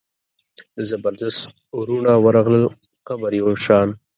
د 0.75 0.77
زبردست 0.89 1.41
وروڼه 1.79 2.13
ورغلل 2.25 2.65
قبر 3.07 3.31
یې 3.37 3.43
وشان. 3.45 3.87